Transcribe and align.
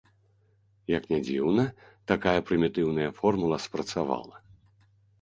Як 0.97 1.03
не 1.11 1.19
дзіўна, 1.27 1.67
такая 2.13 2.35
прымітыўная 2.49 3.09
формула 3.21 3.63
спрацавала. 3.71 4.35